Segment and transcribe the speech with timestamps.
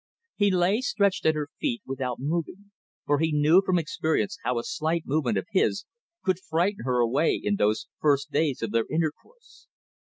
[0.35, 2.71] He lay stretched at her feet without moving,
[3.05, 5.85] for he knew from experience how a slight movement of his
[6.25, 9.67] could frighten her away in those first days of their intercourse.